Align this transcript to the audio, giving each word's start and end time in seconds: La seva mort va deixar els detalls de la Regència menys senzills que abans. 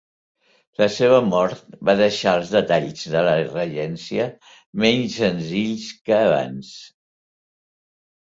La 0.81 0.85
seva 0.93 1.17
mort 1.25 1.75
va 1.89 1.93
deixar 1.99 2.33
els 2.37 2.53
detalls 2.55 3.03
de 3.17 3.21
la 3.27 3.35
Regència 3.41 4.25
menys 4.85 5.19
senzills 5.23 5.87
que 6.09 6.19
abans. 6.23 6.73